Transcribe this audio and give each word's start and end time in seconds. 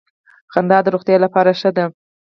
خندا 0.53 0.77
د 0.83 0.87
روغتیا 0.95 1.17
لپاره 1.25 1.51
ښه 1.59 1.69
ده 1.75 1.85